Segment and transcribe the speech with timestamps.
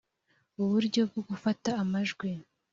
[0.61, 2.29] uburyo bwo gufata amajwi